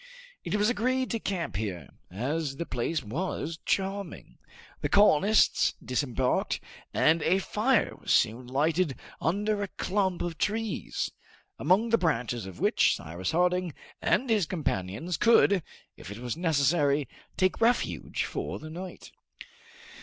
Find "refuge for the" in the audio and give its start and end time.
17.61-18.71